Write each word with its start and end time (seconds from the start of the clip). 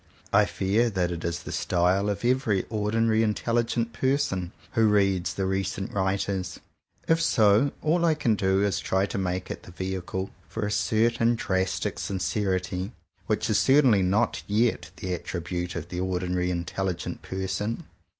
I 0.33 0.45
fear 0.45 0.89
that 0.89 1.11
it 1.11 1.23
is 1.23 1.43
the 1.43 1.51
style 1.51 2.09
of 2.09 2.25
every 2.25 2.65
ordinarily 2.71 3.21
intelligent 3.21 3.93
person 3.93 4.51
who 4.71 4.87
"reads 4.87 5.35
the 5.35 5.45
recent 5.45 5.93
writers." 5.93 6.59
If 7.07 7.21
so, 7.21 7.71
all 7.83 8.03
I 8.03 8.15
can 8.15 8.33
do 8.33 8.63
is 8.63 8.79
to 8.79 8.83
try 8.83 9.03
and 9.03 9.23
make 9.23 9.51
it 9.51 9.61
the 9.61 9.71
vehicle 9.71 10.31
for 10.49 10.65
a 10.65 10.71
certain 10.71 11.35
drastic 11.35 11.99
sincerity 11.99 12.93
which 13.27 13.47
is 13.47 13.59
certainly 13.59 14.01
not 14.01 14.41
yet 14.47 14.89
the 14.97 15.13
attribute 15.13 15.75
of 15.75 15.89
the 15.89 16.01
ordinarily 16.01 16.49
intelligent 16.49 17.21
person. 17.21 17.83